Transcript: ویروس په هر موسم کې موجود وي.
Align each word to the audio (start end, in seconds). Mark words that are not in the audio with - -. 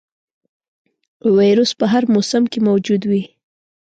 ویروس 1.37 1.71
په 1.79 1.85
هر 1.91 2.03
موسم 2.13 2.43
کې 2.51 2.59
موجود 2.67 3.01
وي. 3.09 3.23